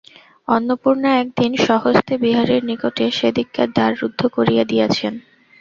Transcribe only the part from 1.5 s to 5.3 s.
স্বহস্তে বিহারীর নিকটে সেদিককার দ্বার রুদ্ধ করিয়া দিয়াছেন।